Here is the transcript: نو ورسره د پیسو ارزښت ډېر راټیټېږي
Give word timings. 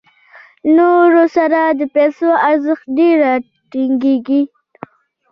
نو 0.75 0.87
ورسره 1.07 1.61
د 1.79 1.81
پیسو 1.95 2.29
ارزښت 2.49 2.85
ډېر 2.97 3.15
راټیټېږي 3.25 4.41